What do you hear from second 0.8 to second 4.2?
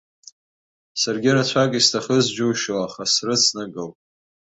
Саргьы рацәак исҭахыз џьушьо, аха срыцнагалт.